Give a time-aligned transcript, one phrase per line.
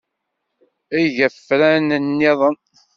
[1.01, 2.57] Eg afran-nniḍen.